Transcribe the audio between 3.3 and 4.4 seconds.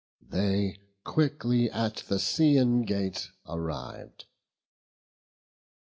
arriv'd.